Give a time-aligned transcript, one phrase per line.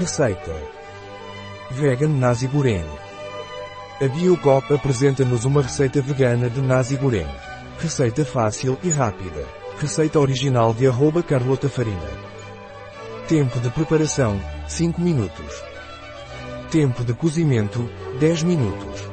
[0.00, 0.50] Receita
[1.72, 2.86] Vegan Nasi Goreng
[4.00, 7.28] A Biocop apresenta-nos uma receita vegana de nasi goreng.
[7.78, 9.44] Receita fácil e rápida.
[9.78, 12.10] Receita original de arroba Carlota Farina.
[13.28, 15.62] Tempo de preparação, 5 minutos.
[16.70, 17.86] Tempo de cozimento,
[18.18, 19.06] 10 minutos.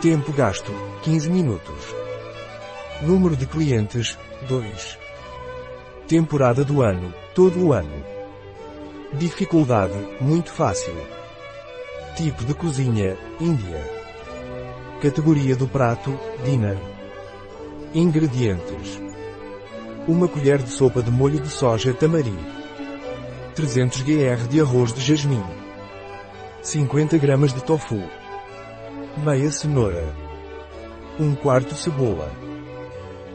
[0.00, 0.72] Tempo gasto,
[1.02, 1.96] 15 minutos.
[3.00, 4.16] Número de clientes,
[4.48, 4.96] 2.
[6.06, 8.21] Temporada do ano, todo o ano.
[9.14, 10.94] Dificuldade, muito fácil.
[12.16, 13.78] Tipo de cozinha, Índia.
[15.02, 16.78] Categoria do prato, dinner.
[17.92, 18.98] Ingredientes.
[20.08, 22.34] Uma colher de sopa de molho de soja tamari.
[23.54, 25.44] 300 gr de arroz de jasmim.
[26.62, 28.02] 50 gramas de tofu.
[29.22, 30.06] Meia cenoura.
[31.20, 32.32] Um quarto cebola.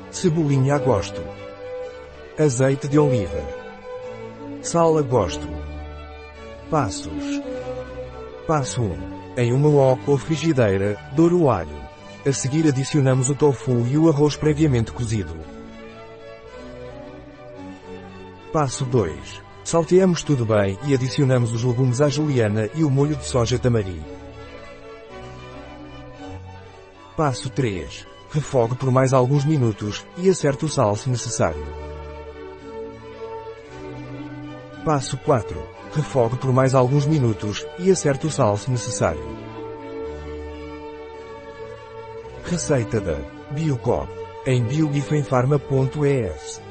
[0.10, 1.22] Cebolinha a gosto.
[2.40, 3.44] Azeite de oliva.
[4.64, 5.57] Sal a gosto.
[6.70, 7.42] Passos.
[8.46, 8.98] Passo 1.
[9.38, 11.88] Em uma wok ou frigideira, douro o alho.
[12.26, 15.34] A seguir adicionamos o tofu e o arroz previamente cozido.
[18.52, 19.42] Passo 2.
[19.64, 24.02] Salteamos tudo bem e adicionamos os legumes à juliana e o molho de soja tamari.
[27.16, 28.06] Passo 3.
[28.30, 31.87] Refogue por mais alguns minutos e acerte o sal se necessário.
[34.88, 35.62] Passo 4.
[35.94, 39.22] Refogue por mais alguns minutos e acerte o sal se necessário.
[42.46, 43.18] Receita da
[43.52, 44.08] Biocop
[44.46, 46.62] em biogifenfarma.es